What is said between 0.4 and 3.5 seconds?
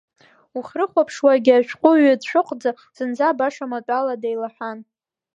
Уахьрыхәаԥшуагьы ашәҟәыҩҩы дцәыӷӡа, зынӡа